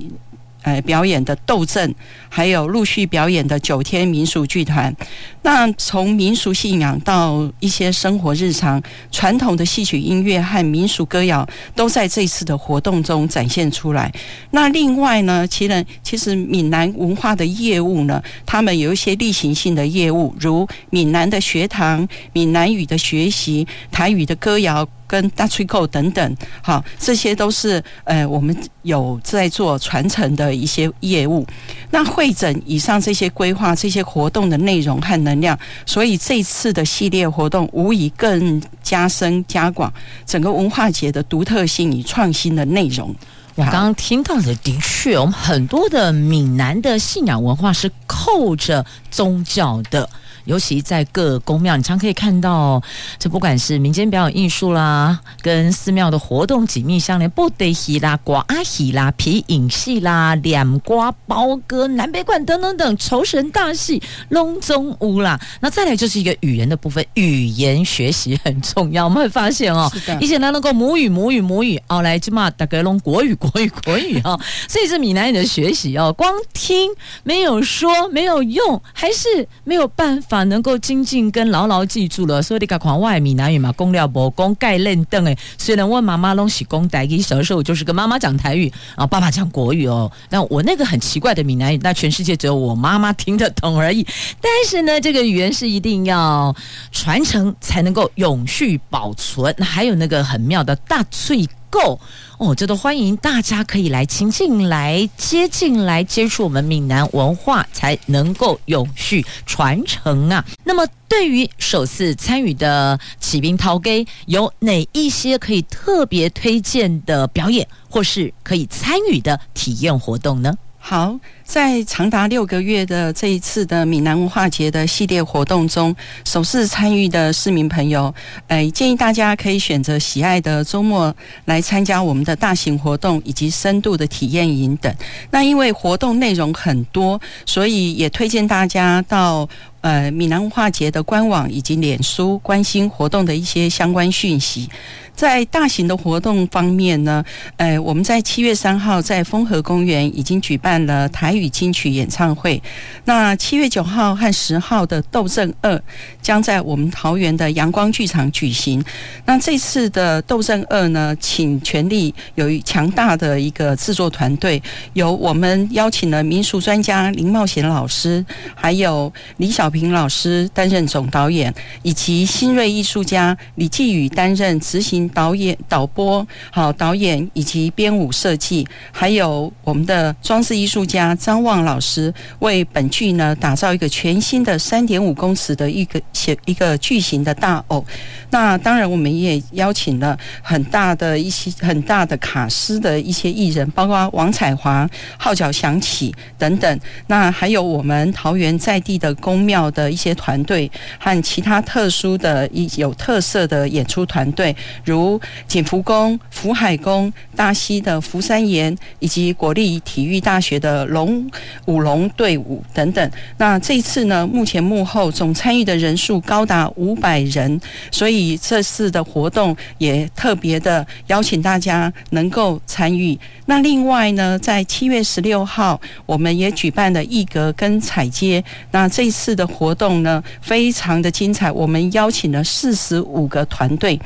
[0.63, 1.95] 呃，表演的斗阵，
[2.29, 4.95] 还有陆续表演的九天民俗剧团。
[5.43, 14.13] 那从民俗信仰到一些生活日常，传统的戏曲音乐和民俗歌谣，都在这次的活动中展现出来。
[14.51, 24.87] 那另外呢，其实其实闽南文化的业务呢，他们有一些例行性的业务，如闽南的学堂、闽南语的学习、台语的歌谣。
[25.11, 31.45] 跟大吹购等等，好，这些都是呃，我们有在做传承的一些业务。
[31.91, 39.93] 那会诊以上这些规划、这些活动的内容和能量，所以这次的系列活动无疑更加深加广
[40.25, 43.13] 整个文化节的独特性与创新的内容。
[43.57, 50.09] 我刚刚听到的，的确，我们很多的闽南的信仰文化是扣着宗教的。
[50.45, 52.83] 尤其在各宫庙，你常可以看到，
[53.19, 65.39] 这不管是民间表演艺术啦，跟寺庙的活动紧密相连，布袋戏啦、歌仔戏啦、皮影戏啦、两瓜包歌、南北管等等等，酬神大戏拢总有啦。
[65.61, 69.05] 那再来就是一个语言的部分，语言学习很重要。
[69.05, 76.91] 我们会发现哦，以前呢能够母语母语母语，哦来就嘛大概拢国语国语国语哦，所以是闽南语的学习哦，光听
[77.23, 80.30] 没有说没有用，还是没有办法。
[80.31, 85.37] 法能够精进跟牢牢记住了，所以你看外闽南语嘛，公料伯公概念等诶。
[85.59, 90.11] 虽然我妈妈拢是讲台语，小时候我就是跟妈妈讲台语，然后爸爸讲国语哦。
[90.29, 94.07] 但我那个很奇怪的闽南语，那全世界只有我妈妈听得懂而已。
[94.41, 96.55] 但是呢，这个语言是一定要
[96.93, 99.53] 传承才能够永续保存。
[99.59, 101.99] 那还有那个很妙的大翠够。
[102.39, 110.45] 哦，这都欢迎大家可以来亲近、来接近、来接触我们闽南文化，才能够永续传承啊。
[110.65, 120.53] 那么，对于首次参与的起兵陶街有哪一些可以特别推荐的表演，或是可以参与的体验活动呢？
[120.79, 121.19] 好。
[121.51, 125.93] 在长达六个月的这一次的闽南文化节的系列活动中，
[126.25, 128.15] 首次参与的市民朋友，
[128.47, 131.13] 哎，建议大家可以选择喜爱的周末
[131.47, 134.95] 来参加我们的大型活动以及深度的体验营等。
[135.33, 139.49] 那因为活动内容很多，所以也推荐大家到。
[139.83, 144.69] 呃，闽南文化节的官网以及脸书关心活动的一些相关讯息。
[145.15, 147.25] 在大型的活动方面呢，
[147.57, 152.63] 呃，我们在七月三号在丰和公园已经举办了台金曲演唱会。
[153.05, 155.83] 那七月九号和十号的斗阵二
[156.21, 158.85] 将在我们桃园的阳光剧场举行。
[159.25, 164.63] 那这次的斗阵二呢，请全力有强大的一个制作团队，
[164.93, 168.25] 由我们邀请了民俗专家林茂贤老师，
[168.55, 175.01] 还有李小平老师担任总导演，以及新锐艺术家李继宇担任执行。
[175.13, 187.85] 导演、导播、好导演以及编舞设计，还有我们的装饰艺术家张望老师，为本剧呢打造一个全新的三点五公尺的一个写一个巨型的大偶。
[188.31, 196.81] 那当然，我们也邀请了很大的一些很大的卡司的一些艺人，包括王彩华、号角响起等等。
[197.07, 200.69] 那还有我们桃园在地的宫庙的一些团队
[200.99, 204.55] 和其他特殊的一有特色的演出团队。
[204.85, 211.20] 如景福宫、福海宫、大溪的福山岩，以及国立体育大学的龙
[211.67, 213.11] 舞龙队伍等等。
[213.39, 217.61] 那这次呢，目前幕后总参与的人数高达五百人，
[217.91, 223.19] 所以这次的活动也特别的邀请大家能够参与。
[223.47, 228.43] 那另外呢，在七月十六号，我们也举办了艺阁跟彩街。
[228.71, 233.99] 那这次的活动呢，非常的精彩，我们邀请了四十五个团队。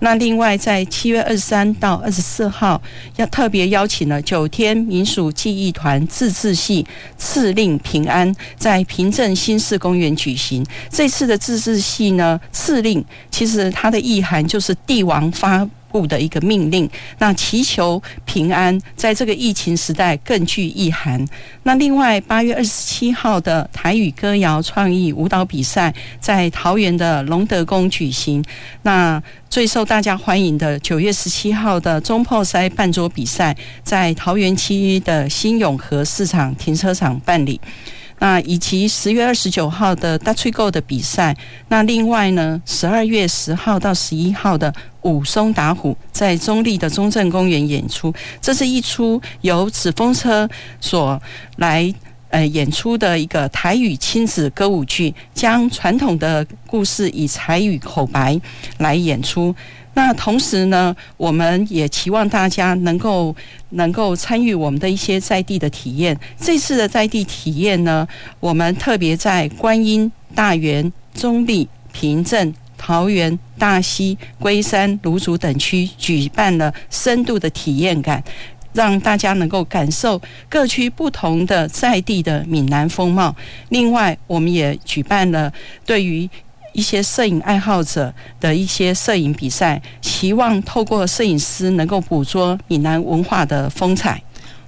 [0.00, 2.80] 那另外，在七月二十三到二十四号，
[3.16, 6.86] 要特别邀请了九天民俗技艺团自治志系
[7.18, 10.64] 赐令平安，在平镇新市公园举行。
[10.90, 21.24] 这次的自治系呢，赐令其实它的意涵就是帝王发布的一个命令，那祈求平安，在这个疫情时代更具意涵。
[21.62, 28.44] 那另外，八月二十七号的台语歌谣创意舞蹈比赛在桃园的龙德宫举行。
[28.82, 37.60] 那最受大家欢迎的九月十七号的中破塞办桌比赛，在桃园区的新永和市场停车场办理。
[38.20, 41.36] 那以及十月二十九号的大吹购的比赛，
[41.68, 44.74] 那另外呢，十二月十号到十一号的
[45.08, 50.48] 武松打虎在中立的中正公园演出，这是一出由纸风车
[50.80, 51.20] 所
[51.56, 51.92] 来
[52.30, 58.38] 呃演出的一个台语亲子歌舞剧，将传统的故事以台语口白
[58.78, 59.54] 来演出。
[59.94, 63.34] 那同时呢，我们也期望大家能够
[63.70, 66.16] 能够参与我们的一些在地的体验。
[66.38, 68.06] 这次的在地体验呢，
[68.38, 78.22] 我们特别在观音、大园、中立、平镇、桃园、大溪、龟山、芦竹等区举办了深度的体验感，
[78.72, 80.18] 让大家能够感受
[80.48, 83.34] 各区不同的在地的闽南风貌。
[83.68, 85.52] 另外，我们也举办了
[85.84, 86.28] 对于
[86.72, 94.22] 一些摄影爱好者的一些摄影比赛，希望透过摄影师能够捕捉闽南文化的风采。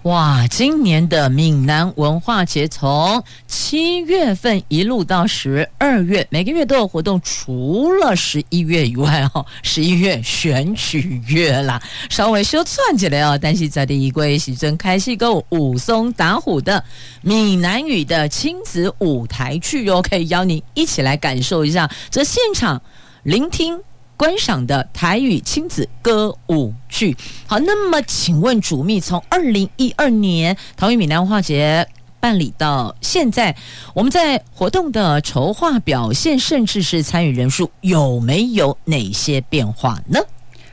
[0.05, 13.39] 哇，今年的闽南文化节从七月份一路到十二月，每个月都有活动，除了十一月以外哦，十一月选取月啦，稍微休窜起来哦。
[13.41, 16.83] 但是在第一季时阵开始够武松打虎的
[17.21, 22.81] 闽南语的亲子舞台剧哦，可以邀您一起来感受一下这现场
[23.23, 23.79] 聆听。
[24.21, 27.17] 观赏的台语亲子歌舞剧，
[27.47, 31.89] 好，那么请问主秘，从二零一二年桃园闽南文化节
[32.21, 33.57] 办理到现在，
[33.95, 40.21] 我们在活动的筹划表现，甚至是参与人数，有没有哪些变化呢？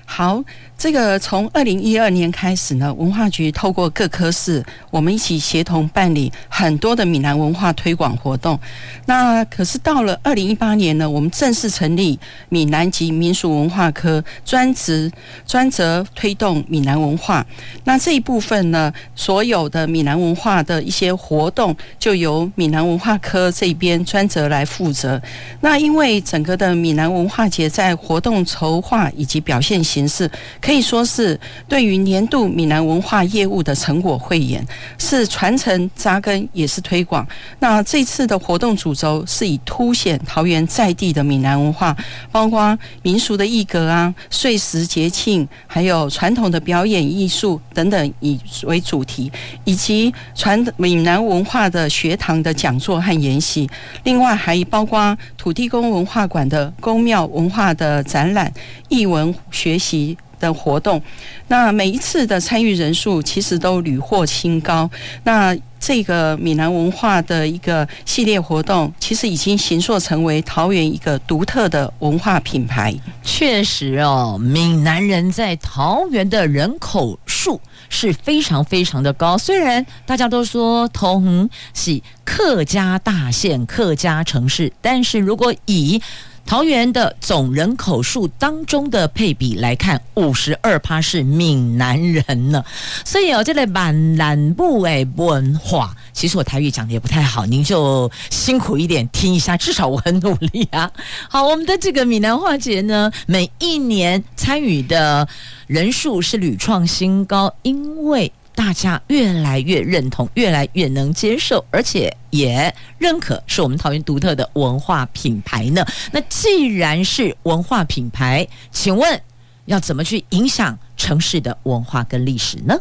[0.06, 0.44] 好。
[0.78, 8.60] 这个从二零一二年开始呢，文化局透过各科室，我们一起协同办理很多的闽南文化推广活动。
[9.08, 12.20] 那可是到了二零一八年呢，我们正式成立
[12.50, 15.12] 闽南籍民俗文化科，专职
[15.48, 17.44] 专责推动闽南文化。
[17.86, 25.20] 那这一部分呢，所有的闽南文化的一些活动，就由闽南文化科这边专责来负责。
[25.62, 30.30] 那因为整个的闽南文化节在活动筹划以及表现形式。
[30.68, 34.62] 可以说是对于年度闽南文化业务的成果汇演，
[34.98, 37.26] 是传承扎根，也是推广。
[37.60, 41.96] 那这次的活动主轴是以凸显桃园在地的闽南文化，
[42.34, 49.32] 包括民俗的艺格啊、岁时节庆，还有传统的表演艺术等等以为主题，
[49.64, 53.70] 以及传闽南文化的学堂的讲座和研习。
[54.04, 58.52] 另外还包括土地公文化馆的宫庙文化的展览、
[58.90, 61.02] 艺文学习的活动。
[61.48, 64.90] 那每一次的参与人数其实都屡获新高。
[65.24, 72.94] 那这个闽南文化的一个系列活动，其实已经形塑成为桃园一个独特的文化品牌。
[73.24, 79.38] 确实哦，闽南人在桃园的人口数是非常非常的高。
[79.38, 86.02] 虽然大家都说桃园是客家大县、客家城市，但是如果以
[86.48, 92.64] 桃园的总人口数当中的配比来看，五十二趴是闽南人呢。
[93.04, 100.90] 所以哦，这类闽南部诶文化，其实我台语讲的也不太好，您就辛苦一点听一下，至少我很努力啊。
[101.28, 105.28] 好，我们的这个闽南话节呢，每一年参与的
[105.68, 108.32] 人数是屡创新高，因为。
[108.58, 115.86] 大家越来越认同，越来越能接受，而且也认可是我们桃园独特的文化品牌呢。
[116.12, 119.22] 那既然是文化品牌，请问
[119.66, 122.76] 要怎么去影响城市的文化跟历史呢？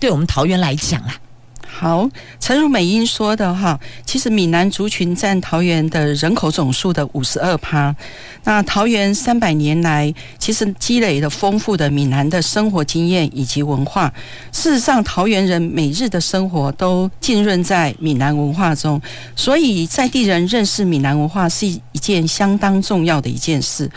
[0.00, 1.20] 对我们桃园来讲啊。
[1.76, 2.08] 好，
[2.38, 7.94] 陈如美英说的哈，其实闽南族群占桃园的人口总数的五十二趴。
[8.44, 14.14] 那桃园三百年来，其实积累了丰富的闽南的生活经验以及文化。
[14.52, 19.02] 事实上，桃园人每日的生活都浸润在闽南文化中，
[19.34, 23.90] 所以在地人认识闽南文化是一件相当重要的一件事。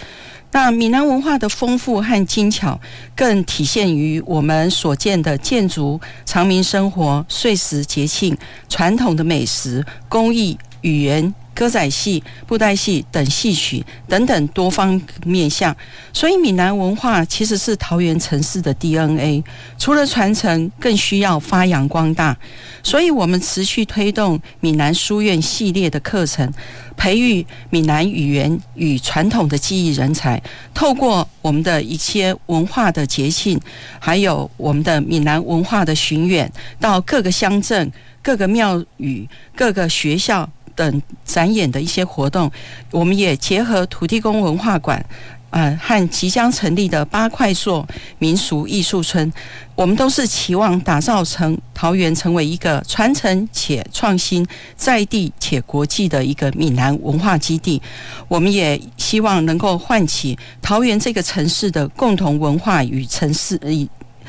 [0.58, 2.82] 那闽南文化的丰富和精巧，
[3.16, 8.36] 更体现于我们所见的建筑、长民生活、岁时节庆、
[8.68, 11.32] 传统的美食、工艺、语言。
[11.58, 15.76] 歌仔戏、布袋戏等戏曲等等多方面向，
[16.14, 19.44] 所以闽南文化其实是桃园城市的 DNA。
[19.80, 22.38] 除了传承，更需要发扬光大。
[22.84, 26.48] 所以我们持续推动闽南书院系列的课程，
[26.96, 30.40] 培育闽南语言与传统的技艺人才。
[30.76, 33.60] 透过我们的一些文化的节庆，
[33.98, 37.92] 还有我们的闽南文化的巡演，到各个乡镇、
[38.22, 40.48] 各个庙宇、各个学校。
[40.78, 42.50] 等展演的一些活动，
[42.92, 45.04] 我们也结合土地公文化馆，
[45.50, 47.86] 呃，和即将成立的八块厝
[48.20, 49.34] 民俗艺术村，
[49.76, 57.82] 我们都是期望打造成桃园成为一个传承且创新、在地且国际的一个闽南文化基地。
[58.28, 63.58] 我们也希望能够唤起桃园这个城市的共同文化与城市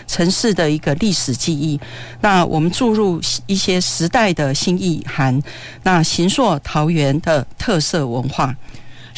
[0.08, 1.78] 城市的一个历史记忆，
[2.20, 5.40] 那我们注入一些时代的新意涵，
[5.84, 8.52] 那形塑桃园的特色文化。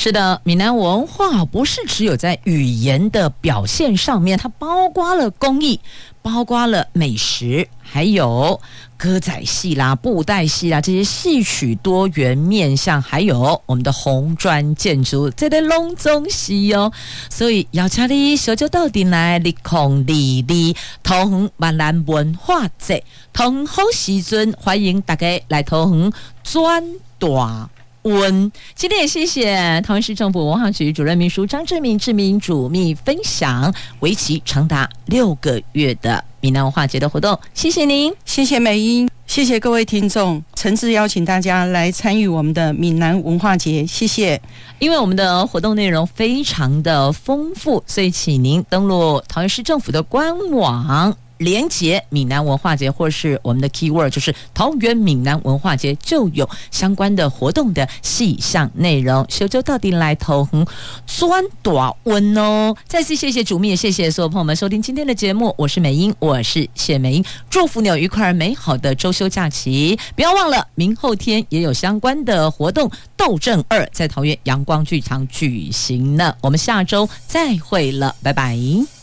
[0.02, 5.78] 是的，闽南文化不是只有在语言的表现上面，它包括了工艺，
[6.22, 8.58] 包括了美食，还有
[8.96, 16.90] 歌仔戏啦、布袋戏啦这些戏曲多元面向，还有我们的红砖建筑，这类隆重戏哦。
[17.28, 26.10] 所以要请你小酒到底来，立空立立，桃园闽南文化节，桃园好时阵，欢迎大家来桃园
[26.42, 26.82] 转
[27.18, 27.68] 大
[28.02, 37.38] 温，今天也谢谢桃园市政府文化局主任秘书张志明志明主秘分享，为期长达六个月的闽南文化节的活动。
[37.52, 43.86] 谢谢您，谢谢美英，谢谢各位听众，诚挚邀请大家来参与我们的闽南文化节。
[43.86, 44.40] 谢谢，
[44.78, 51.14] 因为我们的活动内容非常的丰富，所以请您登录桃园市政府的官网。
[51.40, 59.24] 连结闽南文化节，或是我们的 keyword 就是桃园闽南文化节，就有相关的活动的细项内容。
[59.28, 60.66] 小周到底来投横
[61.06, 62.76] 钻短温哦！
[62.86, 65.54] 再次谢谢主秘，也谢谢所有朋友们收听今天的节目。
[65.56, 69.98] 我是美英，我是谢美英，祝福你有愉快而美好的周休假期。
[70.14, 76.36] 不要忘了，明后天也有相关的活动，斗阵二在桃园阳光剧场举行呢。
[76.42, 78.99] 我们下周再会了，拜拜。